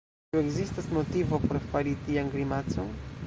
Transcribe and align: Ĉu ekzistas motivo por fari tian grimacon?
Ĉu 0.35 0.39
ekzistas 0.43 0.87
motivo 0.99 1.41
por 1.45 1.61
fari 1.73 1.95
tian 2.09 2.33
grimacon? 2.37 2.91